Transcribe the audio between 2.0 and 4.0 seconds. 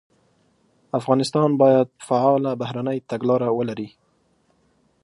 فعاله بهرنۍ تګلاره ولري.